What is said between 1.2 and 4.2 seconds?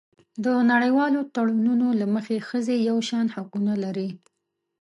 تړونونو له مخې ښځې یو شان حقونه لري.